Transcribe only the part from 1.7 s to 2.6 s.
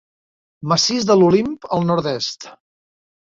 al nord-est.